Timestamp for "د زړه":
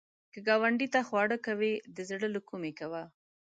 1.95-2.27